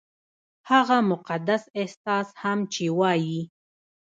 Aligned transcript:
هغه 0.71 0.97
مقدس 1.11 1.63
احساس 1.81 2.27
هم 2.41 2.59
چې 2.73 2.83
وايي- 2.99 3.41